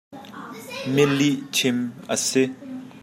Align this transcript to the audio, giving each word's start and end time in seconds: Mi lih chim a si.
Mi 0.93 1.03
lih 1.17 1.35
chim 1.55 1.77
a 2.13 2.15
si. 2.27 2.43